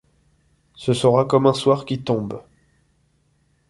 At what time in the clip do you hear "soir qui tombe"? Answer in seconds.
1.53-2.41